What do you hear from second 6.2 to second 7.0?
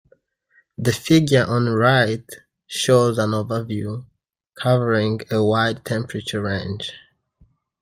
range.